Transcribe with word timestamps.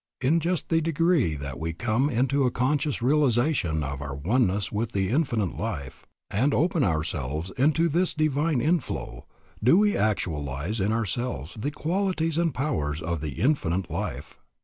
In 0.19 0.39
just 0.39 0.69
the 0.69 0.81
degree 0.81 1.35
that 1.35 1.59
we 1.59 1.73
come 1.73 2.09
into 2.09 2.43
a 2.45 2.49
conscious 2.49 3.03
realization 3.03 3.83
of 3.83 4.01
our 4.01 4.15
oneness 4.15 4.71
with 4.71 4.93
the 4.93 5.09
Infinite 5.09 5.55
Life, 5.55 6.07
and 6.31 6.55
open 6.55 6.83
ourselves 6.83 7.51
to 7.55 7.87
this 7.87 8.15
divine 8.15 8.61
inflow, 8.61 9.27
do 9.63 9.77
we 9.77 9.95
actualize 9.95 10.79
in 10.79 10.91
ourselves 10.91 11.55
the 11.59 11.69
qualities 11.69 12.39
and 12.39 12.51
powers 12.51 12.99
of 12.99 13.21
the 13.21 13.39
Infinite 13.41 13.91
Life. 13.91 14.39